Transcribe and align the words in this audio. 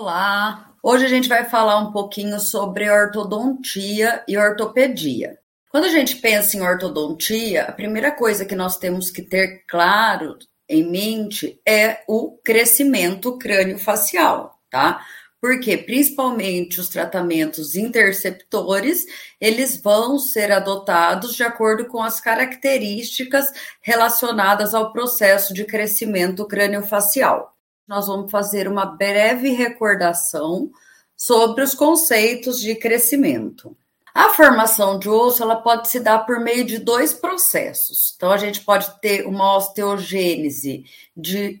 Olá! 0.00 0.72
Hoje 0.82 1.04
a 1.04 1.08
gente 1.10 1.28
vai 1.28 1.44
falar 1.44 1.76
um 1.76 1.92
pouquinho 1.92 2.40
sobre 2.40 2.90
ortodontia 2.90 4.24
e 4.26 4.34
ortopedia. 4.38 5.38
Quando 5.68 5.84
a 5.84 5.90
gente 5.90 6.16
pensa 6.16 6.56
em 6.56 6.62
ortodontia, 6.62 7.64
a 7.64 7.72
primeira 7.72 8.10
coisa 8.10 8.46
que 8.46 8.54
nós 8.54 8.78
temos 8.78 9.10
que 9.10 9.20
ter 9.20 9.62
claro 9.68 10.38
em 10.66 10.90
mente 10.90 11.60
é 11.68 12.02
o 12.08 12.38
crescimento 12.42 13.36
crânio-facial, 13.36 14.58
tá? 14.70 15.04
Porque 15.38 15.76
principalmente 15.76 16.80
os 16.80 16.88
tratamentos 16.88 17.76
interceptores, 17.76 19.04
eles 19.38 19.82
vão 19.82 20.18
ser 20.18 20.50
adotados 20.50 21.34
de 21.34 21.42
acordo 21.42 21.84
com 21.84 22.02
as 22.02 22.18
características 22.22 23.52
relacionadas 23.82 24.72
ao 24.72 24.94
processo 24.94 25.52
de 25.52 25.66
crescimento 25.66 26.46
crânio-facial 26.46 27.54
nós 27.90 28.06
vamos 28.06 28.30
fazer 28.30 28.68
uma 28.68 28.86
breve 28.86 29.50
recordação 29.50 30.70
sobre 31.16 31.64
os 31.64 31.74
conceitos 31.74 32.60
de 32.60 32.76
crescimento. 32.76 33.76
A 34.14 34.30
formação 34.30 34.96
de 34.96 35.08
osso 35.08 35.42
ela 35.42 35.56
pode 35.56 35.88
se 35.88 35.98
dar 35.98 36.20
por 36.20 36.38
meio 36.38 36.64
de 36.64 36.78
dois 36.78 37.12
processos. 37.12 38.14
Então, 38.14 38.30
a 38.30 38.36
gente 38.36 38.60
pode 38.60 39.00
ter 39.00 39.26
uma 39.26 39.56
osteogênese 39.56 40.84
de 41.16 41.60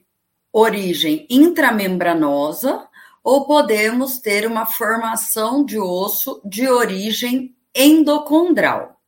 origem 0.52 1.26
intramembranosa 1.28 2.86
ou 3.24 3.44
podemos 3.44 4.20
ter 4.20 4.46
uma 4.46 4.66
formação 4.66 5.64
de 5.64 5.80
osso 5.80 6.40
de 6.44 6.68
origem 6.68 7.56
endocondral. 7.74 9.00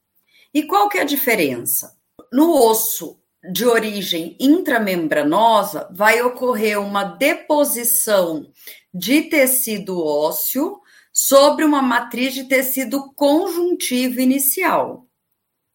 E 0.53 0.65
qual 0.65 0.89
que 0.89 0.99
é 0.99 1.03
a 1.03 1.05
diferença? 1.05 1.97
No 2.33 2.53
osso 2.69 3.22
de 3.51 3.67
origem 3.67 4.37
intramembranosa, 4.39 5.89
vai 5.91 6.23
ocorrer 6.23 6.81
uma 6.81 7.03
deposição 7.03 8.47
de 8.95 9.23
tecido 9.23 10.05
ósseo 10.05 10.81
sobre 11.13 11.65
uma 11.65 11.83
matriz 11.83 12.35
de 12.35 12.45
tecido 12.45 13.13
conjuntivo 13.15 14.21
inicial. 14.21 15.07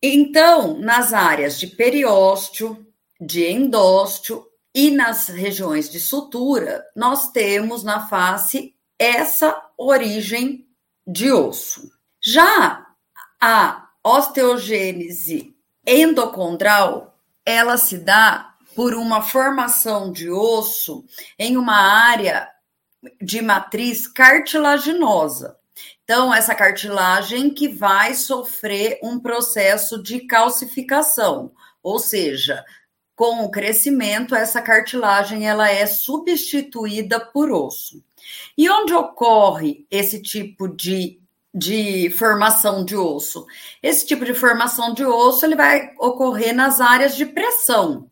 Então, 0.01 0.77
nas 0.79 1.13
áreas 1.13 1.59
de 1.59 1.67
periósteo, 1.67 2.85
de 3.19 3.45
endósteo 3.45 4.45
e 4.73 4.91
nas 4.91 5.27
regiões 5.27 5.89
de 5.89 5.99
sutura, 5.99 6.85
nós 6.95 7.31
temos 7.31 7.83
na 7.83 8.07
face 8.07 8.75
essa 8.97 9.59
origem 9.77 10.67
de 11.05 11.31
osso. 11.31 11.89
Já 12.23 12.85
a 13.41 13.89
osteogênese 14.03 15.55
endocondral 15.85 17.06
ela 17.47 17.77
se 17.77 17.97
dá 17.97 18.55
por 18.75 18.93
uma 18.93 19.21
formação 19.21 20.11
de 20.11 20.29
osso 20.29 21.05
em 21.39 21.55
uma 21.55 21.77
área 21.77 22.45
de 23.21 23.41
matriz 23.41 24.05
cartilaginosa. 24.05 25.55
Então, 26.03 26.33
essa 26.33 26.53
cartilagem 26.53 27.49
que 27.49 27.69
vai 27.69 28.13
sofrer 28.15 28.99
um 29.01 29.17
processo 29.17 30.03
de 30.03 30.19
calcificação, 30.27 31.53
ou 31.81 31.99
seja, 31.99 32.65
com 33.15 33.45
o 33.45 33.49
crescimento, 33.49 34.35
essa 34.35 34.61
cartilagem 34.61 35.47
ela 35.47 35.71
é 35.71 35.85
substituída 35.85 37.17
por 37.17 37.49
osso. 37.49 38.03
E 38.57 38.69
onde 38.69 38.93
ocorre 38.93 39.87
esse 39.89 40.21
tipo 40.21 40.67
de 40.67 41.21
de 41.57 42.09
formação 42.11 42.85
de 42.85 42.95
osso. 42.95 43.45
Esse 43.81 44.05
tipo 44.05 44.23
de 44.23 44.33
formação 44.33 44.93
de 44.93 45.03
osso 45.03 45.45
ele 45.45 45.55
vai 45.55 45.91
ocorrer 45.97 46.53
nas 46.53 46.79
áreas 46.79 47.15
de 47.15 47.25
pressão. 47.25 48.09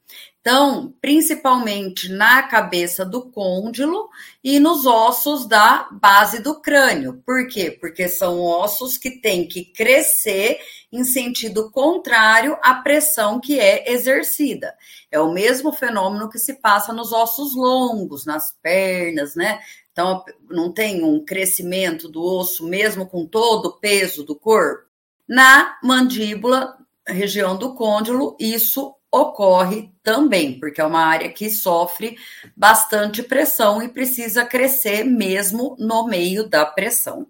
Então, 0.48 0.94
principalmente 1.02 2.08
na 2.08 2.44
cabeça 2.44 3.04
do 3.04 3.32
côndilo 3.32 4.08
e 4.44 4.60
nos 4.60 4.86
ossos 4.86 5.48
da 5.48 5.90
base 5.92 6.40
do 6.40 6.62
crânio. 6.62 7.20
Por 7.26 7.48
quê? 7.48 7.72
Porque 7.72 8.08
são 8.08 8.40
ossos 8.40 8.96
que 8.96 9.20
têm 9.20 9.48
que 9.48 9.66
crescer 9.66 10.60
em 10.92 11.04
sentido 11.04 11.72
contrário 11.72 12.56
à 12.62 12.76
pressão 12.76 13.40
que 13.40 13.60
é 13.60 13.92
exercida. 13.92 14.76
É 15.12 15.20
o 15.20 15.34
mesmo 15.34 15.74
fenômeno 15.74 16.30
que 16.30 16.38
se 16.38 16.54
passa 16.62 16.94
nos 16.94 17.12
ossos 17.12 17.56
longos, 17.56 18.24
nas 18.24 18.56
pernas, 18.62 19.36
né? 19.36 19.60
Então, 19.96 20.26
não 20.50 20.74
tem 20.74 21.06
um 21.06 21.24
crescimento 21.24 22.10
do 22.10 22.22
osso, 22.22 22.68
mesmo 22.68 23.06
com 23.06 23.26
todo 23.26 23.68
o 23.68 23.80
peso 23.80 24.26
do 24.26 24.36
corpo. 24.36 24.84
Na 25.26 25.80
mandíbula, 25.82 26.78
região 27.08 27.56
do 27.56 27.74
côndilo, 27.76 28.36
isso 28.38 28.94
ocorre 29.10 29.90
também, 30.04 30.60
porque 30.60 30.82
é 30.82 30.86
uma 30.86 31.00
área 31.00 31.32
que 31.32 31.50
sofre 31.50 32.18
bastante 32.58 33.24
pressão 33.24 33.82
e 33.82 33.88
precisa 33.88 34.44
crescer 34.44 35.06
mesmo 35.06 35.78
no 35.80 36.06
meio 36.06 36.50
da 36.50 36.66
pressão. 36.66 37.28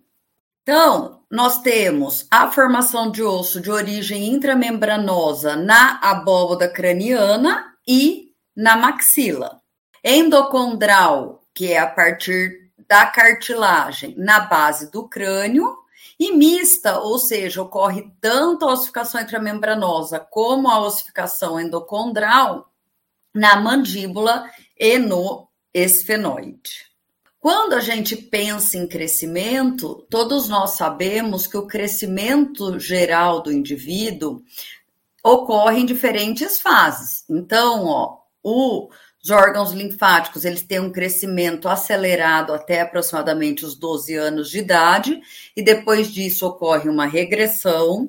Então, 0.63 1.21
nós 1.29 1.61
temos 1.61 2.25
a 2.31 2.51
formação 2.51 3.11
de 3.11 3.21
osso 3.21 3.61
de 3.61 3.69
origem 3.69 4.33
intramembranosa 4.33 5.55
na 5.55 5.99
abóboda 6.01 6.67
craniana 6.67 7.75
e 7.87 8.31
na 8.55 8.75
maxila. 8.75 9.61
Endocondral 10.03 11.34
que 11.55 11.71
é 11.71 11.79
a 11.79 11.87
partir 11.87 12.69
da 12.87 13.07
cartilagem 13.07 14.13
na 14.15 14.41
base 14.41 14.91
do 14.91 15.07
crânio, 15.07 15.75
e 16.19 16.33
mista, 16.33 16.99
ou 16.99 17.17
seja, 17.17 17.61
ocorre 17.61 18.09
tanto 18.21 18.65
a 18.65 18.73
ossificação 18.73 19.19
intramembranosa 19.19 20.19
como 20.19 20.69
a 20.69 20.79
ossificação 20.79 21.59
endocondral 21.59 22.71
na 23.33 23.59
mandíbula 23.59 24.49
e 24.77 24.97
no 24.97 25.47
esfenoide. 25.73 26.85
Quando 27.39 27.73
a 27.73 27.79
gente 27.79 28.15
pensa 28.15 28.77
em 28.77 28.87
crescimento, 28.87 30.05
todos 30.09 30.47
nós 30.47 30.71
sabemos 30.71 31.45
que 31.45 31.57
o 31.57 31.67
crescimento 31.67 32.79
geral 32.79 33.41
do 33.41 33.51
indivíduo 33.51 34.41
ocorre 35.23 35.81
em 35.81 35.85
diferentes 35.85 36.59
fases. 36.59 37.25
Então, 37.29 37.85
ó, 37.85 38.19
o 38.41 38.89
os 39.25 39.31
órgãos 39.31 39.71
linfáticos, 39.71 40.45
eles 40.45 40.61
têm 40.61 40.79
um 40.79 40.91
crescimento 40.91 41.67
acelerado 41.67 42.53
até 42.53 42.81
aproximadamente 42.81 43.65
os 43.65 43.73
12 43.75 44.13
anos 44.13 44.51
de 44.51 44.59
idade, 44.59 45.19
e 45.57 45.63
depois 45.63 46.13
disso 46.13 46.45
ocorre 46.45 46.87
uma 46.87 47.07
regressão. 47.07 48.07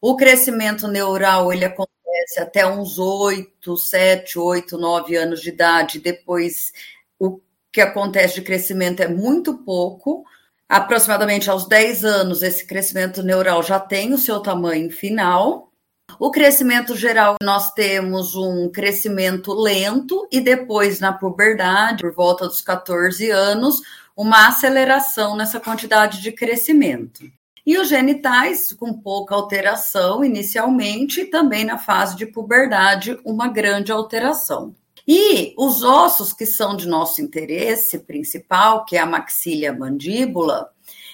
O 0.00 0.16
crescimento 0.16 0.88
neural, 0.88 1.52
ele 1.52 1.66
acontece 1.66 2.40
até 2.40 2.66
uns 2.66 2.98
8, 2.98 3.76
7, 3.76 4.38
8, 4.38 4.78
9 4.78 5.14
anos 5.14 5.42
de 5.42 5.50
idade, 5.50 6.00
depois 6.00 6.72
o 7.18 7.38
que 7.70 7.82
acontece 7.82 8.36
de 8.36 8.40
crescimento 8.40 9.02
é 9.02 9.08
muito 9.08 9.58
pouco, 9.58 10.24
aproximadamente 10.66 11.50
aos 11.50 11.68
10 11.68 12.02
anos, 12.02 12.42
esse 12.42 12.66
crescimento 12.66 13.22
neural 13.22 13.62
já 13.62 13.78
tem 13.78 14.14
o 14.14 14.18
seu 14.18 14.40
tamanho 14.40 14.90
final. 14.90 15.70
O 16.18 16.30
crescimento 16.30 16.96
geral, 16.96 17.36
nós 17.42 17.72
temos 17.72 18.34
um 18.34 18.70
crescimento 18.70 19.52
lento 19.52 20.26
e 20.32 20.40
depois, 20.40 20.98
na 20.98 21.12
puberdade, 21.12 22.02
por 22.02 22.14
volta 22.14 22.46
dos 22.46 22.60
14 22.60 23.30
anos, 23.30 23.82
uma 24.16 24.48
aceleração 24.48 25.36
nessa 25.36 25.60
quantidade 25.60 26.22
de 26.22 26.32
crescimento. 26.32 27.30
E 27.66 27.76
os 27.76 27.88
genitais, 27.88 28.72
com 28.72 28.94
pouca 28.94 29.34
alteração 29.34 30.24
inicialmente, 30.24 31.22
e 31.22 31.26
também 31.26 31.64
na 31.64 31.76
fase 31.76 32.16
de 32.16 32.24
puberdade, 32.24 33.18
uma 33.24 33.48
grande 33.48 33.92
alteração. 33.92 34.74
E 35.06 35.52
os 35.58 35.82
ossos 35.82 36.32
que 36.32 36.46
são 36.46 36.76
de 36.76 36.86
nosso 36.88 37.20
interesse 37.20 37.98
principal, 37.98 38.84
que 38.84 38.96
é 38.96 39.00
a 39.00 39.06
maxila 39.06 39.72
mandíbula, 39.72 40.70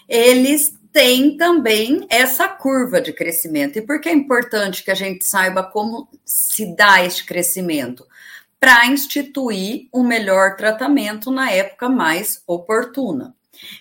eles 0.09 0.79
tem 0.93 1.37
também 1.37 2.07
essa 2.11 2.47
curva 2.47 3.01
de 3.01 3.13
crescimento. 3.13 3.79
E 3.79 3.83
por 3.83 4.01
que 4.01 4.09
é 4.09 4.13
importante 4.13 4.85
que 4.85 4.91
a 4.91 4.95
gente 4.95 5.25
saiba 5.25 5.63
como 5.63 6.09
se 6.25 6.77
dá 6.77 7.03
este 7.03 7.25
crescimento? 7.25 8.07
Para 8.61 8.87
instituir 8.87 9.89
um 9.93 10.05
melhor 10.05 10.55
tratamento 10.57 11.31
na 11.31 11.51
época 11.51 11.89
mais 11.89 12.43
oportuna. 12.47 13.35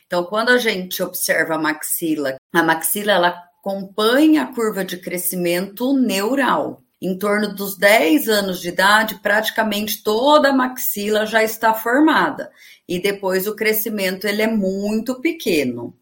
Então, 0.07 0.24
quando 0.24 0.50
a 0.50 0.57
gente 0.57 1.03
observa 1.03 1.56
a 1.56 1.59
maxila, 1.59 2.38
a 2.53 2.63
maxila 2.63 3.12
ela 3.12 3.51
acompanha 3.59 4.44
a 4.44 4.53
curva 4.53 4.83
de 4.83 4.97
crescimento 4.97 5.94
neural. 5.94 6.81
Em 7.01 7.18
torno 7.18 7.53
dos 7.53 7.77
10 7.77 8.30
anos 8.30 8.62
de 8.62 8.69
idade, 8.69 9.19
praticamente 9.21 10.03
toda 10.03 10.50
a 10.50 10.53
maxila 10.53 11.25
já 11.25 11.44
está 11.44 11.74
formada. 11.74 12.51
E 12.88 13.01
depois 13.01 13.47
o 13.47 13.56
crescimento 13.56 14.25
ele 14.25 14.44
é 14.44 14.47
muito 14.47 15.19
pequeno. 15.19 15.95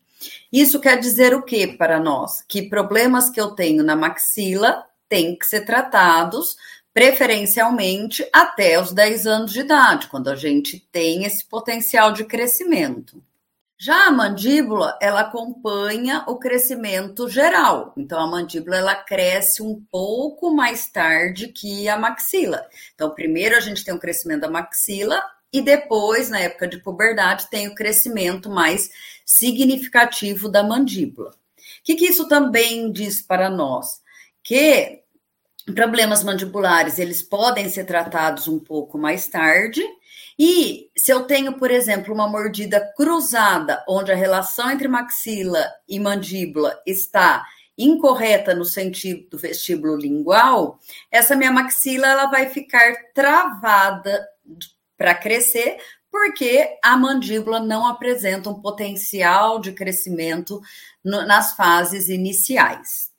Isso 0.52 0.80
quer 0.80 1.00
dizer 1.00 1.34
o 1.34 1.44
que 1.44 1.68
para 1.68 2.00
nós? 2.00 2.44
Que 2.48 2.70
problemas 2.70 3.30
que 3.30 3.40
eu 3.40 3.52
tenho 3.52 3.84
na 3.84 3.96
maxila 3.96 4.86
têm 5.08 5.38
que 5.38 5.46
ser 5.46 5.62
tratados 5.62 6.56
preferencialmente 6.94 8.28
até 8.34 8.80
os 8.80 8.92
10 8.92 9.28
anos 9.28 9.54
de 9.54 9.62
idade, 9.62 10.08
quando 10.08 10.30
a 10.30 10.36
gente 10.36 10.80
tem 10.92 11.24
esse 11.24 11.46
potencial 11.46 12.12
de 12.12 12.26
crescimento. 12.26 13.24
Já 13.82 14.08
a 14.08 14.12
mandíbula, 14.12 15.00
ela 15.02 15.22
acompanha 15.22 16.26
o 16.28 16.36
crescimento 16.36 17.30
geral. 17.30 17.94
Então 17.96 18.20
a 18.20 18.28
mandíbula 18.28 18.76
ela 18.76 18.96
cresce 18.96 19.62
um 19.62 19.82
pouco 19.90 20.54
mais 20.54 20.90
tarde 20.92 21.48
que 21.48 21.88
a 21.88 21.98
maxila. 21.98 22.68
Então 22.94 23.12
primeiro 23.12 23.56
a 23.56 23.62
gente 23.62 23.86
tem 23.86 23.94
o 23.94 24.00
crescimento 24.00 24.42
da 24.42 24.50
maxila 24.50 25.24
e 25.52 25.62
depois, 25.62 26.30
na 26.30 26.40
época 26.40 26.68
de 26.68 26.78
puberdade, 26.78 27.50
tem 27.50 27.68
o 27.68 27.76
crescimento 27.76 28.50
mais 28.50 28.90
significativo 29.26 30.50
da 30.50 30.64
mandíbula. 30.64 31.32
O 31.32 31.34
que, 31.84 31.96
que 31.96 32.06
isso 32.06 32.28
também 32.28 32.92
diz 32.92 33.22
para 33.22 33.50
nós? 33.50 34.02
Que 34.44 35.02
problemas 35.74 36.24
mandibulares 36.24 37.00
eles 37.00 37.22
podem 37.22 37.70
ser 37.70 37.86
tratados 37.86 38.48
um 38.48 38.60
pouco 38.60 38.98
mais 38.98 39.28
tarde. 39.28 39.84
E 40.38 40.90
se 40.96 41.12
eu 41.12 41.24
tenho, 41.24 41.58
por 41.58 41.70
exemplo, 41.70 42.14
uma 42.14 42.28
mordida 42.28 42.80
cruzada, 42.96 43.84
onde 43.88 44.12
a 44.12 44.16
relação 44.16 44.72
entre 44.72 44.88
maxila 44.88 45.66
e 45.88 46.00
mandíbula 46.00 46.80
está 46.86 47.46
incorreta 47.78 48.54
no 48.54 48.66
sentido 48.66 49.30
do 49.30 49.38
vestíbulo 49.38 49.96
lingual, 49.96 50.80
essa 51.10 51.36
minha 51.36 51.52
maxila 51.52 52.08
ela 52.08 52.26
vai 52.28 52.50
ficar 52.50 52.94
travada 53.14 54.26
para 55.00 55.16
crescer, 55.16 55.78
porque 56.12 56.78
a 56.84 56.98
mandíbula 56.98 57.62
não 57.62 57.88
apresenta 57.88 58.50
um 58.50 58.60
potencial 58.60 59.60
de 59.62 59.72
crescimento 59.72 60.60
no, 61.02 61.26
nas 61.26 61.56
fases 61.56 62.10
iniciais. 62.10 63.10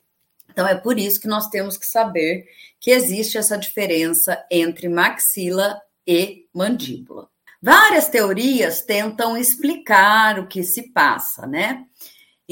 Então 0.47 0.67
é 0.67 0.75
por 0.75 0.99
isso 0.99 1.19
que 1.19 1.27
nós 1.27 1.47
temos 1.49 1.77
que 1.77 1.87
saber 1.87 2.45
que 2.79 2.91
existe 2.91 3.37
essa 3.37 3.57
diferença 3.57 4.45
entre 4.51 4.87
maxila 4.87 5.81
e 6.05 6.45
mandíbula. 6.53 7.29
Várias 7.59 8.09
teorias 8.09 8.81
tentam 8.81 9.35
explicar 9.35 10.37
o 10.39 10.47
que 10.47 10.63
se 10.63 10.91
passa, 10.91 11.47
né? 11.47 11.85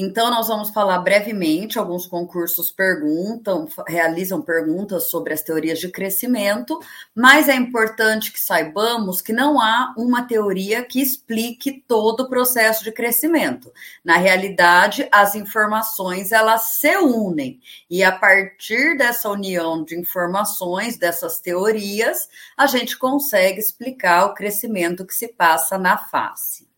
Então, 0.02 0.32
nós 0.32 0.48
vamos 0.48 0.70
falar 0.70 1.00
brevemente. 1.00 1.78
Alguns 1.78 2.08
concursos 2.08 2.72
perguntam, 2.72 3.68
realizam 3.86 4.42
perguntas 4.42 5.10
sobre 5.10 5.34
as 5.34 5.42
teorias 5.42 5.78
de 5.78 5.90
crescimento, 5.90 6.80
mas 7.14 7.50
é 7.50 7.56
importante 7.56 8.32
que 8.32 8.40
saibamos 8.40 9.22
que 9.22 9.34
não 9.34 9.60
há 9.60 9.94
uma 9.98 10.24
teoria 10.24 10.86
que 10.86 11.02
explique 11.02 11.84
todo 11.86 12.22
o 12.22 12.30
processo 12.30 12.82
de 12.82 12.94
crescimento. 12.94 13.74
Na 14.02 14.16
realidade, 14.16 15.06
as 15.12 15.36
informações 15.36 16.32
elas 16.32 16.78
se 16.78 16.96
unem 16.96 17.60
e 17.90 18.02
a 18.02 18.18
partir 18.18 18.98
dessa 18.98 19.30
união 19.30 19.84
de 19.84 20.00
informações, 20.00 20.98
dessas 20.98 21.42
teorias, 21.42 22.30
a 22.56 22.68
gente 22.68 22.98
consegue 22.98 23.60
explicar 23.60 24.28
o 24.28 24.34
crescimento 24.34 25.06
que 25.06 25.14
se 25.14 25.28
passa 25.28 25.78
na 25.78 25.98
face. 25.98 26.69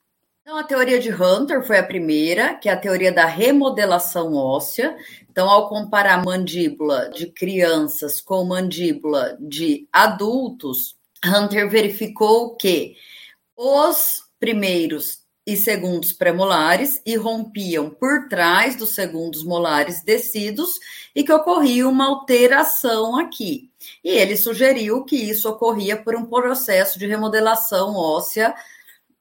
Então, 0.41 0.57
a 0.57 0.63
teoria 0.63 0.99
de 0.99 1.11
Hunter 1.13 1.63
foi 1.63 1.77
a 1.77 1.83
primeira, 1.83 2.55
que 2.55 2.67
é 2.67 2.71
a 2.71 2.77
teoria 2.77 3.11
da 3.11 3.25
remodelação 3.25 4.33
óssea. 4.33 4.97
Então, 5.29 5.47
ao 5.47 5.69
comparar 5.69 6.25
mandíbula 6.25 7.09
de 7.11 7.27
crianças 7.27 8.19
com 8.19 8.43
mandíbula 8.43 9.37
de 9.39 9.87
adultos, 9.93 10.97
Hunter 11.23 11.69
verificou 11.69 12.55
que 12.55 12.95
os 13.55 14.23
primeiros 14.39 15.21
e 15.45 15.55
segundos 15.55 16.11
premolares 16.11 17.01
irrompiam 17.05 17.89
por 17.89 18.27
trás 18.27 18.75
dos 18.75 18.95
segundos 18.95 19.43
molares 19.43 20.03
descidos 20.03 20.79
e 21.15 21.23
que 21.23 21.31
ocorria 21.33 21.87
uma 21.87 22.07
alteração 22.07 23.15
aqui. 23.15 23.69
E 24.03 24.09
ele 24.09 24.35
sugeriu 24.35 25.03
que 25.03 25.15
isso 25.15 25.47
ocorria 25.47 25.97
por 25.97 26.15
um 26.15 26.25
processo 26.25 26.97
de 26.97 27.05
remodelação 27.05 27.95
óssea 27.95 28.55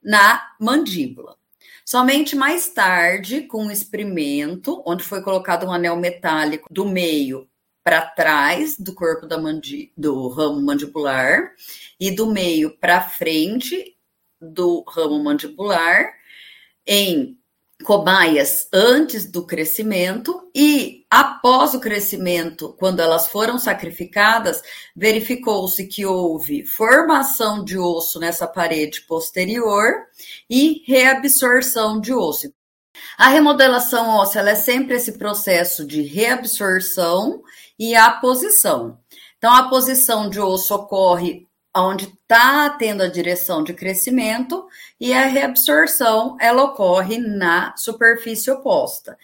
na 0.02 0.54
mandíbula. 0.60 1.36
Somente 1.84 2.36
mais 2.36 2.68
tarde, 2.68 3.42
com 3.42 3.64
um 3.64 3.70
experimento, 3.70 4.82
onde 4.86 5.02
foi 5.02 5.22
colocado 5.22 5.66
um 5.66 5.72
anel 5.72 5.96
metálico 5.96 6.68
do 6.70 6.86
meio 6.86 7.48
para 7.82 8.02
trás 8.02 8.76
do 8.78 8.94
corpo 8.94 9.26
da 9.26 9.38
mandi 9.38 9.92
do 9.96 10.28
ramo 10.28 10.62
mandibular 10.62 11.52
e 11.98 12.10
do 12.10 12.26
meio 12.26 12.76
para 12.78 13.00
frente 13.00 13.96
do 14.40 14.84
ramo 14.86 15.22
mandibular 15.22 16.12
em 16.86 17.39
cobaias 17.84 18.68
antes 18.72 19.30
do 19.30 19.46
crescimento 19.46 20.50
e 20.54 21.04
após 21.10 21.74
o 21.74 21.80
crescimento, 21.80 22.74
quando 22.78 23.00
elas 23.00 23.28
foram 23.28 23.58
sacrificadas, 23.58 24.62
verificou-se 24.94 25.86
que 25.86 26.04
houve 26.04 26.64
formação 26.64 27.64
de 27.64 27.78
osso 27.78 28.20
nessa 28.20 28.46
parede 28.46 29.02
posterior 29.02 29.94
e 30.48 30.82
reabsorção 30.86 32.00
de 32.00 32.12
osso. 32.12 32.52
A 33.16 33.28
remodelação 33.28 34.08
óssea 34.08 34.40
é 34.40 34.54
sempre 34.54 34.96
esse 34.96 35.12
processo 35.12 35.86
de 35.86 36.02
reabsorção 36.02 37.42
e 37.78 37.94
a 37.94 38.10
posição. 38.10 38.98
Então, 39.38 39.52
a 39.54 39.68
posição 39.68 40.28
de 40.28 40.38
osso 40.38 40.74
ocorre 40.74 41.48
onde 41.76 42.04
está 42.06 42.70
tendo 42.70 43.02
a 43.02 43.08
direção 43.08 43.62
de 43.62 43.72
crescimento 43.72 44.66
e 44.98 45.12
a 45.12 45.26
reabsorção 45.26 46.36
ela 46.40 46.64
ocorre 46.64 47.18
na 47.18 47.74
superfície 47.76 48.50
oposta. 48.50 49.16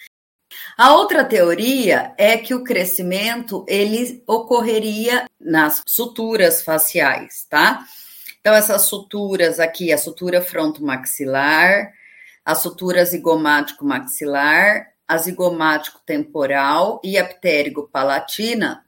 A 0.78 0.94
outra 0.94 1.24
teoria 1.24 2.14
é 2.16 2.36
que 2.36 2.54
o 2.54 2.62
crescimento 2.62 3.64
ele 3.68 4.22
ocorreria 4.26 5.26
nas 5.40 5.82
suturas 5.86 6.62
faciais, 6.62 7.46
tá? 7.50 7.84
Então 8.40 8.54
essas 8.54 8.82
suturas 8.82 9.58
aqui, 9.58 9.92
a 9.92 9.98
sutura 9.98 10.40
frontomaxilar, 10.40 11.92
a 12.44 12.54
sutura 12.54 13.04
zigomático 13.04 13.84
maxilar, 13.84 14.86
a 15.08 15.18
zigomático 15.18 16.00
temporal 16.06 17.00
e 17.02 17.18
a 17.18 17.24
ptérigo 17.24 17.88
palatina 17.92 18.85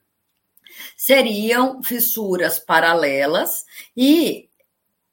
seriam 0.97 1.83
fissuras 1.83 2.59
paralelas 2.59 3.65
e 3.97 4.49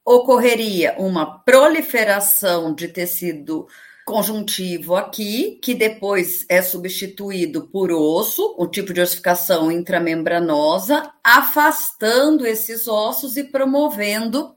ocorreria 0.06 0.96
uma 1.00 1.40
proliferação 1.40 2.74
de 2.74 2.88
tecido 2.88 3.68
conjuntivo 4.06 4.96
aqui, 4.96 5.60
que 5.64 5.74
depois 5.74 6.46
é 6.48 6.62
substituído 6.62 7.68
por 7.68 7.92
osso, 7.92 8.56
um 8.60 8.68
tipo 8.68 8.94
de 8.94 9.02
ossificação 9.02 9.72
intramembranosa, 9.72 11.12
afastando 11.24 12.46
esses 12.46 12.88
ossos 12.88 13.36
e 13.36 13.44
promovendo 13.44 14.56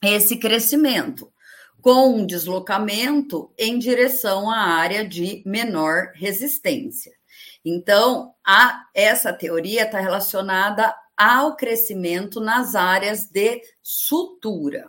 esse 0.00 0.36
crescimento, 0.36 1.28
com 1.82 2.18
um 2.18 2.24
deslocamento 2.24 3.52
em 3.58 3.80
direção 3.80 4.48
à 4.48 4.58
área 4.58 5.06
de 5.06 5.42
menor 5.44 6.12
resistência. 6.14 7.12
Então, 7.64 8.34
a, 8.46 8.84
essa 8.94 9.32
teoria 9.32 9.84
está 9.84 9.98
relacionada 9.98 10.94
ao 11.16 11.56
crescimento 11.56 12.40
nas 12.40 12.74
áreas 12.74 13.26
de 13.26 13.62
sutura. 13.82 14.88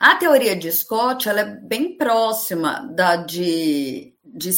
A 0.00 0.14
teoria 0.16 0.56
de 0.56 0.72
Scott 0.72 1.28
ela 1.28 1.40
é 1.40 1.44
bem 1.44 1.96
próxima 1.96 2.80
da 2.94 3.16
de, 3.16 4.14
de 4.24 4.52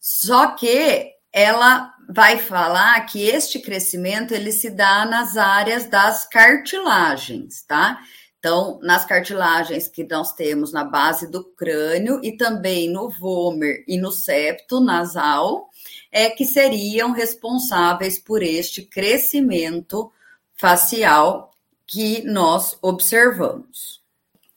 só 0.00 0.48
que 0.48 1.12
ela 1.32 1.92
vai 2.08 2.38
falar 2.38 3.00
que 3.06 3.22
este 3.22 3.58
crescimento 3.58 4.34
ele 4.34 4.52
se 4.52 4.70
dá 4.70 5.06
nas 5.06 5.36
áreas 5.36 5.86
das 5.86 6.28
cartilagens, 6.28 7.62
tá? 7.62 7.98
Então, 8.38 8.78
nas 8.82 9.06
cartilagens 9.06 9.88
que 9.88 10.04
nós 10.04 10.34
temos 10.34 10.70
na 10.70 10.84
base 10.84 11.30
do 11.30 11.42
crânio 11.54 12.20
e 12.22 12.36
também 12.36 12.92
no 12.92 13.08
vômer 13.08 13.82
e 13.88 13.96
no 13.96 14.12
septo 14.12 14.80
nasal, 14.80 15.70
é 16.14 16.30
que 16.30 16.44
seriam 16.44 17.10
responsáveis 17.10 18.20
por 18.20 18.40
este 18.40 18.82
crescimento 18.82 20.12
facial 20.54 21.50
que 21.84 22.22
nós 22.22 22.78
observamos. 22.80 24.00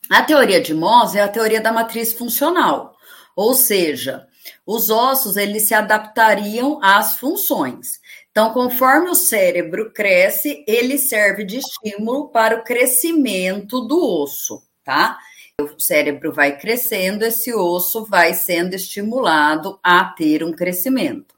A 0.08 0.22
teoria 0.22 0.60
de 0.60 0.72
Mohs 0.72 1.16
é 1.16 1.20
a 1.20 1.28
teoria 1.28 1.60
da 1.60 1.72
matriz 1.72 2.12
funcional, 2.12 2.96
ou 3.34 3.54
seja, 3.54 4.28
os 4.64 4.88
ossos 4.88 5.36
eles 5.36 5.66
se 5.66 5.74
adaptariam 5.74 6.78
às 6.80 7.16
funções. 7.16 8.00
Então, 8.30 8.52
conforme 8.52 9.10
o 9.10 9.16
cérebro 9.16 9.92
cresce, 9.92 10.64
ele 10.64 10.96
serve 10.96 11.44
de 11.44 11.58
estímulo 11.58 12.28
para 12.28 12.56
o 12.56 12.62
crescimento 12.62 13.80
do 13.80 14.00
osso, 14.00 14.62
tá? 14.84 15.18
O 15.60 15.80
cérebro 15.80 16.32
vai 16.32 16.56
crescendo, 16.56 17.24
esse 17.24 17.52
osso 17.52 18.04
vai 18.04 18.32
sendo 18.32 18.74
estimulado 18.74 19.76
a 19.82 20.04
ter 20.04 20.44
um 20.44 20.52
crescimento. 20.52 21.37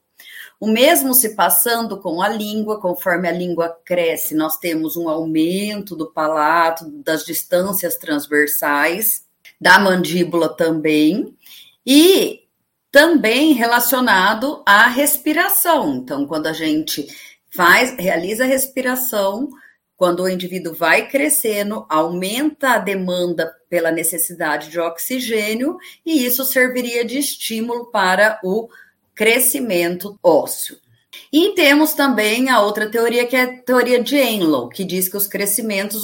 O 0.61 0.67
mesmo 0.67 1.15
se 1.15 1.31
passando 1.31 1.99
com 1.99 2.21
a 2.21 2.29
língua, 2.29 2.79
conforme 2.79 3.27
a 3.27 3.33
língua 3.33 3.75
cresce, 3.83 4.35
nós 4.35 4.59
temos 4.59 4.95
um 4.95 5.09
aumento 5.09 5.97
do 5.97 6.13
palato, 6.13 6.85
das 7.03 7.25
distâncias 7.25 7.97
transversais, 7.97 9.25
da 9.59 9.79
mandíbula 9.79 10.55
também, 10.55 11.35
e 11.87 12.43
também 12.93 13.55
relacionado 13.55 14.63
à 14.67 14.87
respiração. 14.87 15.97
Então, 15.97 16.27
quando 16.27 16.47
a 16.47 16.53
gente 16.53 17.07
faz, 17.49 17.97
realiza 17.99 18.45
a 18.45 18.47
respiração, 18.47 19.49
quando 19.97 20.23
o 20.23 20.29
indivíduo 20.29 20.75
vai 20.75 21.09
crescendo, 21.09 21.87
aumenta 21.89 22.73
a 22.73 22.79
demanda 22.79 23.51
pela 23.69 23.91
necessidade 23.91 24.71
de 24.71 24.79
oxigênio, 24.79 25.79
e 26.05 26.25
isso 26.25 26.45
serviria 26.45 27.05
de 27.05 27.19
estímulo 27.19 27.91
para 27.91 28.39
o 28.45 28.69
crescimento 29.21 30.19
ósseo. 30.23 30.79
E 31.31 31.51
temos 31.55 31.93
também 31.93 32.49
a 32.49 32.63
outra 32.63 32.91
teoria, 32.91 33.27
que 33.27 33.37
é 33.37 33.43
a 33.43 33.63
teoria 33.63 34.03
de 34.03 34.17
Enlow, 34.17 34.71
que 34.71 34.83
diz 34.83 35.11
que, 35.11 35.17
os 35.19 35.27
crescimentos 35.27 36.01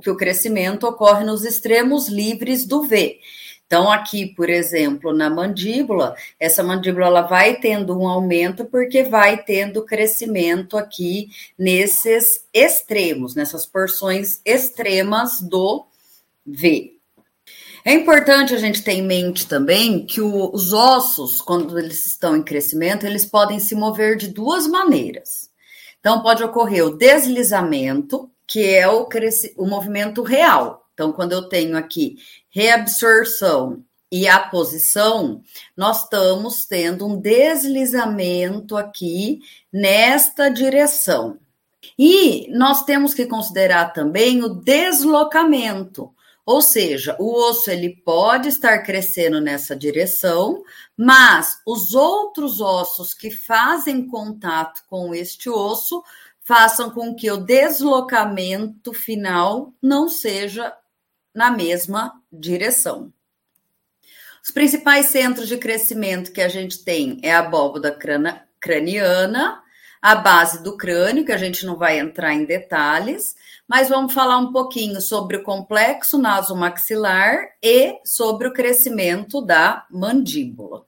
que 0.00 0.08
o 0.08 0.16
crescimento 0.16 0.86
ocorre 0.86 1.24
nos 1.24 1.44
extremos 1.44 2.06
livres 2.06 2.64
do 2.64 2.84
V. 2.84 3.18
Então, 3.66 3.90
aqui, 3.90 4.26
por 4.36 4.48
exemplo, 4.48 5.12
na 5.12 5.28
mandíbula, 5.28 6.14
essa 6.38 6.62
mandíbula 6.62 7.06
ela 7.06 7.22
vai 7.22 7.56
tendo 7.56 7.98
um 7.98 8.06
aumento 8.06 8.64
porque 8.66 9.02
vai 9.02 9.42
tendo 9.42 9.84
crescimento 9.84 10.76
aqui 10.76 11.30
nesses 11.58 12.46
extremos, 12.54 13.34
nessas 13.34 13.66
porções 13.66 14.40
extremas 14.44 15.40
do 15.40 15.84
V. 16.46 16.94
É 17.86 17.92
importante 17.92 18.54
a 18.54 18.58
gente 18.58 18.82
ter 18.82 18.92
em 18.92 19.02
mente 19.02 19.46
também 19.46 20.06
que 20.06 20.18
o, 20.18 20.50
os 20.54 20.72
ossos, 20.72 21.42
quando 21.42 21.78
eles 21.78 22.06
estão 22.06 22.34
em 22.34 22.42
crescimento, 22.42 23.04
eles 23.04 23.26
podem 23.26 23.60
se 23.60 23.74
mover 23.74 24.16
de 24.16 24.28
duas 24.28 24.66
maneiras. 24.66 25.50
Então, 26.00 26.22
pode 26.22 26.42
ocorrer 26.42 26.86
o 26.86 26.96
deslizamento, 26.96 28.30
que 28.46 28.74
é 28.74 28.88
o, 28.88 29.06
o 29.58 29.66
movimento 29.66 30.22
real. 30.22 30.88
Então, 30.94 31.12
quando 31.12 31.32
eu 31.32 31.42
tenho 31.42 31.76
aqui 31.76 32.16
reabsorção 32.48 33.84
e 34.10 34.26
a 34.26 34.38
posição, 34.38 35.42
nós 35.76 36.04
estamos 36.04 36.64
tendo 36.64 37.06
um 37.06 37.20
deslizamento 37.20 38.78
aqui 38.78 39.40
nesta 39.70 40.48
direção. 40.48 41.38
E 41.98 42.48
nós 42.50 42.82
temos 42.84 43.12
que 43.12 43.26
considerar 43.26 43.92
também 43.92 44.42
o 44.42 44.48
deslocamento. 44.48 46.14
Ou 46.46 46.60
seja, 46.60 47.16
o 47.18 47.32
osso 47.48 47.70
ele 47.70 47.96
pode 48.04 48.48
estar 48.48 48.78
crescendo 48.82 49.40
nessa 49.40 49.74
direção, 49.74 50.62
mas 50.96 51.58
os 51.66 51.94
outros 51.94 52.60
ossos 52.60 53.14
que 53.14 53.30
fazem 53.30 54.06
contato 54.06 54.82
com 54.88 55.14
este 55.14 55.48
osso 55.48 56.02
façam 56.40 56.90
com 56.90 57.14
que 57.14 57.30
o 57.30 57.38
deslocamento 57.38 58.92
final 58.92 59.72
não 59.82 60.08
seja 60.08 60.76
na 61.34 61.50
mesma 61.50 62.12
direção. 62.30 63.10
Os 64.42 64.50
principais 64.50 65.06
centros 65.06 65.48
de 65.48 65.56
crescimento 65.56 66.30
que 66.30 66.42
a 66.42 66.48
gente 66.48 66.84
tem 66.84 67.18
é 67.22 67.32
a 67.32 67.38
abóboda 67.38 67.98
craniana, 68.60 69.63
a 70.04 70.14
base 70.16 70.62
do 70.62 70.76
crânio, 70.76 71.24
que 71.24 71.32
a 71.32 71.38
gente 71.38 71.64
não 71.64 71.78
vai 71.78 71.98
entrar 71.98 72.34
em 72.34 72.44
detalhes, 72.44 73.34
mas 73.66 73.88
vamos 73.88 74.12
falar 74.12 74.36
um 74.36 74.52
pouquinho 74.52 75.00
sobre 75.00 75.38
o 75.38 75.42
complexo 75.42 76.18
nasomaxilar 76.18 77.38
e 77.62 77.98
sobre 78.04 78.46
o 78.46 78.52
crescimento 78.52 79.40
da 79.40 79.86
mandíbula. 79.90 80.84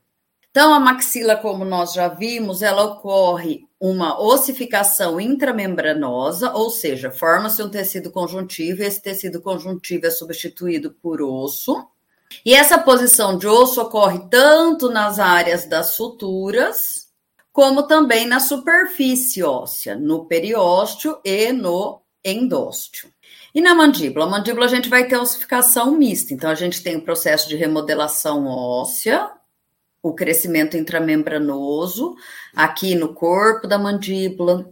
Então, 0.50 0.74
a 0.74 0.78
maxila, 0.78 1.34
como 1.34 1.64
nós 1.64 1.94
já 1.94 2.08
vimos, 2.08 2.60
ela 2.60 2.84
ocorre 2.84 3.66
uma 3.80 4.20
ossificação 4.20 5.18
intramembranosa, 5.18 6.52
ou 6.52 6.68
seja, 6.68 7.10
forma-se 7.10 7.62
um 7.62 7.70
tecido 7.70 8.10
conjuntivo 8.10 8.82
e 8.82 8.84
esse 8.84 9.00
tecido 9.00 9.40
conjuntivo 9.40 10.04
é 10.04 10.10
substituído 10.10 10.90
por 10.90 11.22
osso. 11.22 11.86
E 12.44 12.52
essa 12.52 12.76
posição 12.76 13.38
de 13.38 13.46
osso 13.46 13.80
ocorre 13.80 14.28
tanto 14.28 14.90
nas 14.90 15.18
áreas 15.18 15.64
das 15.64 15.94
suturas, 15.94 17.05
como 17.56 17.84
também 17.84 18.26
na 18.26 18.38
superfície 18.38 19.42
óssea, 19.42 19.96
no 19.96 20.26
periósteo 20.26 21.18
e 21.24 21.54
no 21.54 22.02
endósteo. 22.22 23.08
E 23.54 23.62
na 23.62 23.74
mandíbula? 23.74 24.26
A 24.26 24.28
mandíbula 24.28 24.66
a 24.66 24.68
gente 24.68 24.90
vai 24.90 25.08
ter 25.08 25.16
ossificação 25.16 25.92
mista, 25.92 26.34
então 26.34 26.50
a 26.50 26.54
gente 26.54 26.82
tem 26.82 26.96
o 26.96 27.00
processo 27.00 27.48
de 27.48 27.56
remodelação 27.56 28.46
óssea, 28.46 29.30
o 30.02 30.12
crescimento 30.12 30.76
intramembranoso, 30.76 32.14
aqui 32.54 32.94
no 32.94 33.14
corpo 33.14 33.66
da 33.66 33.78
mandíbula, 33.78 34.70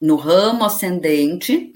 no 0.00 0.16
ramo 0.16 0.64
ascendente, 0.64 1.74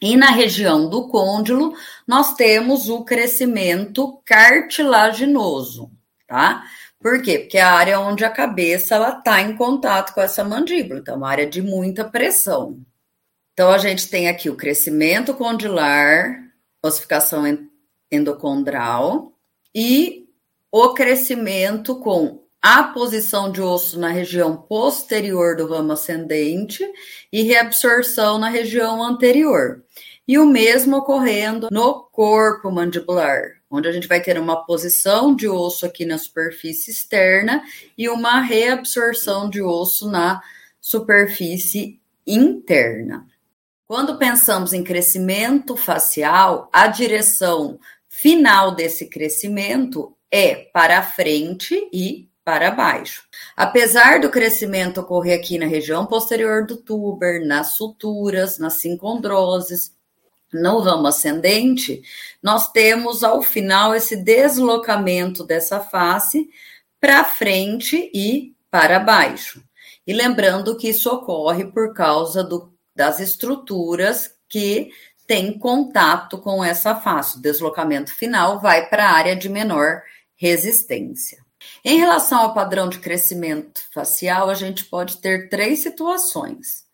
e 0.00 0.16
na 0.16 0.30
região 0.30 0.88
do 0.88 1.08
côndilo, 1.08 1.74
nós 2.06 2.34
temos 2.34 2.88
o 2.88 3.02
crescimento 3.02 4.22
cartilaginoso, 4.24 5.90
tá? 6.28 6.62
Por 7.04 7.20
quê? 7.20 7.40
Porque 7.40 7.58
é 7.58 7.60
a 7.60 7.74
área 7.74 8.00
onde 8.00 8.24
a 8.24 8.30
cabeça 8.30 8.94
ela 8.94 9.18
está 9.18 9.38
em 9.42 9.54
contato 9.54 10.14
com 10.14 10.22
essa 10.22 10.42
mandíbula, 10.42 11.00
então, 11.00 11.12
é 11.12 11.16
uma 11.18 11.28
área 11.28 11.46
de 11.46 11.60
muita 11.60 12.02
pressão. 12.02 12.80
Então, 13.52 13.70
a 13.70 13.76
gente 13.76 14.08
tem 14.08 14.26
aqui 14.26 14.48
o 14.48 14.56
crescimento 14.56 15.34
condilar, 15.34 16.34
ossificação 16.82 17.44
endocondral 18.10 19.34
e 19.74 20.30
o 20.72 20.94
crescimento 20.94 22.00
com 22.00 22.42
a 22.62 22.84
posição 22.84 23.52
de 23.52 23.60
osso 23.60 24.00
na 24.00 24.08
região 24.08 24.56
posterior 24.56 25.56
do 25.56 25.66
ramo 25.66 25.92
ascendente 25.92 26.82
e 27.30 27.42
reabsorção 27.42 28.38
na 28.38 28.48
região 28.48 29.02
anterior. 29.02 29.83
E 30.26 30.38
o 30.38 30.46
mesmo 30.46 30.96
ocorrendo 30.96 31.68
no 31.70 32.04
corpo 32.04 32.70
mandibular, 32.70 33.42
onde 33.70 33.88
a 33.88 33.92
gente 33.92 34.08
vai 34.08 34.22
ter 34.22 34.38
uma 34.38 34.64
posição 34.64 35.34
de 35.36 35.46
osso 35.46 35.84
aqui 35.84 36.06
na 36.06 36.16
superfície 36.16 36.90
externa 36.90 37.62
e 37.96 38.08
uma 38.08 38.40
reabsorção 38.40 39.50
de 39.50 39.60
osso 39.60 40.10
na 40.10 40.40
superfície 40.80 42.00
interna. 42.26 43.26
Quando 43.86 44.16
pensamos 44.16 44.72
em 44.72 44.82
crescimento 44.82 45.76
facial, 45.76 46.70
a 46.72 46.86
direção 46.86 47.78
final 48.08 48.74
desse 48.74 49.06
crescimento 49.06 50.16
é 50.30 50.54
para 50.54 51.02
frente 51.02 51.88
e 51.92 52.30
para 52.44 52.70
baixo. 52.70 53.24
Apesar 53.56 54.20
do 54.20 54.30
crescimento 54.30 55.00
ocorrer 55.00 55.38
aqui 55.38 55.58
na 55.58 55.66
região 55.66 56.06
posterior 56.06 56.66
do 56.66 56.76
tuber, 56.76 57.46
nas 57.46 57.76
suturas, 57.76 58.58
nas 58.58 58.74
sincondroses, 58.74 59.93
no 60.54 60.78
ramo 60.78 61.08
ascendente, 61.08 62.02
nós 62.42 62.70
temos 62.70 63.24
ao 63.24 63.42
final 63.42 63.94
esse 63.94 64.16
deslocamento 64.16 65.44
dessa 65.44 65.80
face 65.80 66.48
para 67.00 67.24
frente 67.24 68.10
e 68.14 68.54
para 68.70 68.98
baixo. 68.98 69.62
E 70.06 70.12
lembrando 70.12 70.76
que 70.76 70.88
isso 70.88 71.10
ocorre 71.10 71.64
por 71.64 71.92
causa 71.92 72.42
do 72.42 72.72
das 72.94 73.18
estruturas 73.18 74.30
que 74.48 74.92
têm 75.26 75.58
contato 75.58 76.38
com 76.38 76.62
essa 76.62 76.94
face. 76.94 77.38
O 77.38 77.42
deslocamento 77.42 78.14
final 78.14 78.60
vai 78.60 78.88
para 78.88 79.08
a 79.08 79.12
área 79.12 79.34
de 79.34 79.48
menor 79.48 80.02
resistência. 80.36 81.44
Em 81.84 81.98
relação 81.98 82.40
ao 82.40 82.54
padrão 82.54 82.88
de 82.88 82.98
crescimento 82.98 83.80
facial, 83.92 84.48
a 84.48 84.54
gente 84.54 84.84
pode 84.84 85.16
ter 85.16 85.48
três 85.48 85.80
situações. 85.80 86.84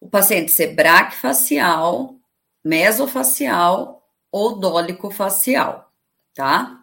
O 0.00 0.08
paciente 0.08 0.50
ser 0.50 0.74
braquifacial, 0.74 2.16
mesofacial 2.64 4.02
ou 4.32 4.58
dólico 4.60 5.10
facial, 5.10 5.92
tá? 6.34 6.79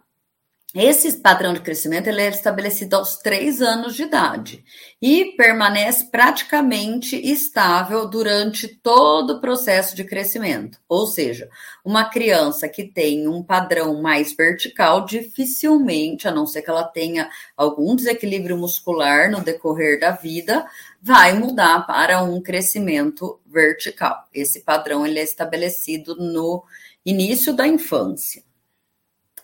Esse 0.74 1.10
padrão 1.22 1.54
de 1.54 1.60
crescimento 1.60 2.08
ele 2.08 2.20
é 2.20 2.28
estabelecido 2.28 2.94
aos 2.94 3.16
três 3.16 3.62
anos 3.62 3.94
de 3.94 4.02
idade 4.02 4.62
e 5.00 5.34
permanece 5.34 6.10
praticamente 6.10 7.16
estável 7.16 8.06
durante 8.06 8.68
todo 8.68 9.30
o 9.30 9.40
processo 9.40 9.96
de 9.96 10.04
crescimento. 10.04 10.78
Ou 10.86 11.06
seja, 11.06 11.48
uma 11.82 12.04
criança 12.10 12.68
que 12.68 12.84
tem 12.84 13.26
um 13.26 13.42
padrão 13.42 14.02
mais 14.02 14.36
vertical, 14.36 15.06
dificilmente, 15.06 16.28
a 16.28 16.30
não 16.30 16.46
ser 16.46 16.60
que 16.60 16.68
ela 16.68 16.84
tenha 16.84 17.30
algum 17.56 17.96
desequilíbrio 17.96 18.58
muscular 18.58 19.30
no 19.30 19.40
decorrer 19.40 19.98
da 19.98 20.10
vida, 20.10 20.66
vai 21.00 21.32
mudar 21.32 21.86
para 21.86 22.22
um 22.22 22.42
crescimento 22.42 23.40
vertical. 23.46 24.28
Esse 24.34 24.60
padrão 24.60 25.06
ele 25.06 25.18
é 25.18 25.24
estabelecido 25.24 26.14
no 26.14 26.62
início 27.06 27.54
da 27.54 27.66
infância. 27.66 28.46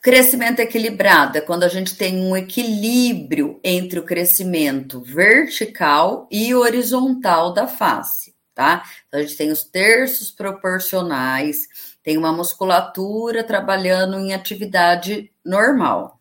Crescimento 0.04 0.60
equilibrado 0.60 1.38
é 1.38 1.40
quando 1.40 1.62
a 1.64 1.68
gente 1.68 1.96
tem 1.96 2.20
um 2.20 2.36
equilíbrio 2.36 3.58
entre 3.64 3.98
o 3.98 4.04
crescimento 4.04 5.00
vertical 5.00 6.28
e 6.30 6.54
horizontal 6.54 7.54
da 7.54 7.66
face, 7.66 8.34
tá? 8.54 8.84
Então, 9.08 9.18
a 9.18 9.22
gente 9.22 9.34
tem 9.34 9.50
os 9.50 9.64
terços 9.64 10.30
proporcionais, 10.30 11.66
tem 12.02 12.18
uma 12.18 12.30
musculatura 12.30 13.42
trabalhando 13.42 14.18
em 14.18 14.34
atividade 14.34 15.32
normal. 15.42 16.20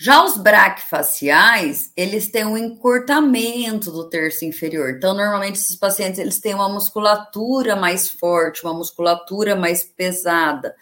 Já 0.00 0.24
os 0.24 0.38
braquifaciais, 0.38 1.92
eles 1.94 2.30
têm 2.30 2.46
um 2.46 2.56
encurtamento 2.56 3.92
do 3.92 4.08
terço 4.08 4.46
inferior. 4.46 4.88
Então, 4.96 5.12
normalmente, 5.12 5.56
esses 5.56 5.76
pacientes, 5.76 6.18
eles 6.18 6.40
têm 6.40 6.54
uma 6.54 6.70
musculatura 6.70 7.76
mais 7.76 8.08
forte, 8.08 8.64
uma 8.64 8.72
musculatura 8.72 9.54
mais 9.54 9.84
pesada 9.84 10.74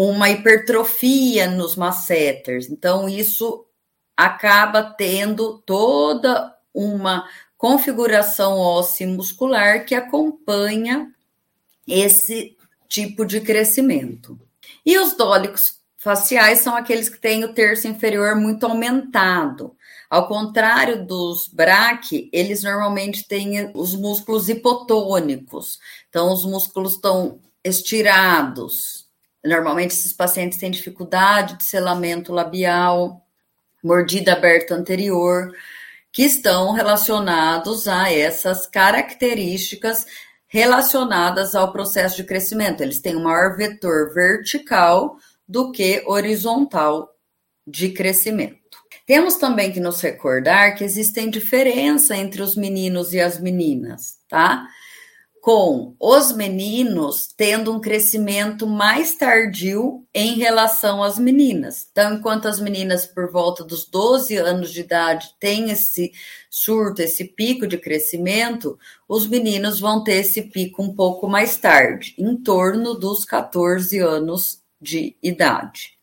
uma 0.00 0.30
hipertrofia 0.30 1.50
nos 1.50 1.74
masseters. 1.74 2.70
Então, 2.70 3.08
isso 3.08 3.66
acaba 4.16 4.80
tendo 4.80 5.58
toda 5.66 6.54
uma 6.72 7.28
configuração 7.56 8.58
óssea 8.58 9.08
muscular 9.08 9.84
que 9.84 9.96
acompanha 9.96 11.12
esse 11.84 12.56
tipo 12.88 13.26
de 13.26 13.40
crescimento. 13.40 14.38
E 14.86 14.96
os 14.96 15.14
dólicos 15.14 15.80
faciais 15.96 16.60
são 16.60 16.76
aqueles 16.76 17.08
que 17.08 17.18
têm 17.18 17.42
o 17.42 17.52
terço 17.52 17.88
inferior 17.88 18.36
muito 18.36 18.66
aumentado. 18.66 19.76
Ao 20.08 20.28
contrário 20.28 21.04
dos 21.04 21.48
braque, 21.48 22.30
eles 22.32 22.62
normalmente 22.62 23.26
têm 23.26 23.72
os 23.74 23.96
músculos 23.96 24.48
hipotônicos. 24.48 25.80
Então, 26.08 26.32
os 26.32 26.44
músculos 26.44 26.92
estão 26.92 27.40
estirados. 27.64 29.07
Normalmente, 29.44 29.92
esses 29.92 30.12
pacientes 30.12 30.58
têm 30.58 30.70
dificuldade 30.70 31.56
de 31.56 31.64
selamento 31.64 32.32
labial, 32.32 33.24
mordida 33.82 34.32
aberta 34.32 34.74
anterior, 34.74 35.52
que 36.12 36.22
estão 36.22 36.72
relacionados 36.72 37.86
a 37.86 38.12
essas 38.12 38.66
características 38.66 40.06
relacionadas 40.48 41.54
ao 41.54 41.72
processo 41.72 42.16
de 42.16 42.24
crescimento. 42.24 42.82
Eles 42.82 43.00
têm 43.00 43.16
um 43.16 43.22
maior 43.22 43.56
vetor 43.56 44.12
vertical 44.12 45.16
do 45.46 45.70
que 45.70 46.02
horizontal 46.06 47.14
de 47.66 47.90
crescimento. 47.90 48.58
Temos 49.06 49.36
também 49.36 49.72
que 49.72 49.80
nos 49.80 50.00
recordar 50.00 50.74
que 50.76 50.84
existem 50.84 51.30
diferença 51.30 52.16
entre 52.16 52.42
os 52.42 52.56
meninos 52.56 53.12
e 53.12 53.20
as 53.20 53.38
meninas, 53.38 54.18
tá? 54.28 54.66
Com 55.50 55.96
os 55.98 56.30
meninos 56.30 57.26
tendo 57.34 57.74
um 57.74 57.80
crescimento 57.80 58.66
mais 58.66 59.14
tardio 59.14 60.06
em 60.14 60.34
relação 60.34 61.02
às 61.02 61.18
meninas. 61.18 61.88
Então, 61.90 62.16
enquanto 62.16 62.46
as 62.46 62.60
meninas 62.60 63.06
por 63.06 63.32
volta 63.32 63.64
dos 63.64 63.88
12 63.88 64.36
anos 64.36 64.70
de 64.70 64.80
idade 64.80 65.30
têm 65.40 65.70
esse 65.70 66.12
surto, 66.50 67.00
esse 67.00 67.24
pico 67.24 67.66
de 67.66 67.78
crescimento, 67.78 68.78
os 69.08 69.26
meninos 69.26 69.80
vão 69.80 70.04
ter 70.04 70.16
esse 70.16 70.42
pico 70.42 70.82
um 70.82 70.94
pouco 70.94 71.26
mais 71.26 71.56
tarde, 71.56 72.14
em 72.18 72.36
torno 72.36 72.92
dos 72.92 73.24
14 73.24 73.98
anos 74.00 74.62
de 74.78 75.16
idade. 75.22 75.97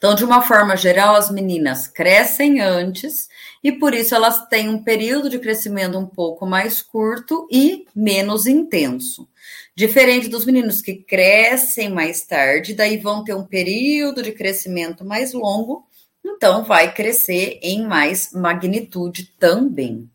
Então, 0.00 0.14
de 0.14 0.24
uma 0.24 0.40
forma 0.40 0.78
geral, 0.78 1.14
as 1.14 1.30
meninas 1.30 1.86
crescem 1.86 2.58
antes 2.58 3.28
e 3.62 3.70
por 3.70 3.92
isso 3.92 4.14
elas 4.14 4.48
têm 4.48 4.70
um 4.70 4.82
período 4.82 5.28
de 5.28 5.38
crescimento 5.38 5.98
um 5.98 6.06
pouco 6.06 6.46
mais 6.46 6.80
curto 6.80 7.46
e 7.52 7.84
menos 7.94 8.46
intenso. 8.46 9.28
Diferente 9.76 10.26
dos 10.26 10.46
meninos 10.46 10.80
que 10.80 10.94
crescem 10.94 11.90
mais 11.90 12.22
tarde, 12.22 12.72
daí 12.72 12.96
vão 12.96 13.22
ter 13.22 13.34
um 13.34 13.44
período 13.44 14.22
de 14.22 14.32
crescimento 14.32 15.04
mais 15.04 15.34
longo, 15.34 15.84
então 16.24 16.64
vai 16.64 16.94
crescer 16.94 17.60
em 17.62 17.86
mais 17.86 18.32
magnitude 18.32 19.34
também. 19.38 20.08